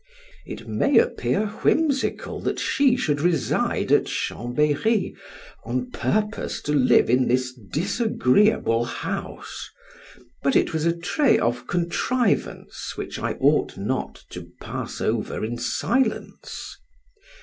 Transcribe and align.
It 0.47 0.67
may 0.67 0.97
appear 0.97 1.45
whimsical 1.61 2.39
that 2.39 2.57
she 2.59 2.97
should 2.97 3.21
reside 3.21 3.91
at 3.91 4.07
Chambery 4.07 5.15
on 5.63 5.91
purpose 5.91 6.59
to 6.63 6.73
live 6.73 7.07
in 7.07 7.27
this 7.27 7.53
disagreeable 7.53 8.83
house; 8.85 9.69
but 10.41 10.55
it 10.55 10.73
was 10.73 10.85
a 10.87 10.97
trait 10.97 11.39
of 11.39 11.67
contrivance 11.67 12.93
which 12.97 13.19
I 13.19 13.33
ought 13.33 13.77
not 13.77 14.23
to 14.31 14.49
pass 14.59 15.01
over 15.01 15.45
in 15.45 15.59
silence. 15.59 16.77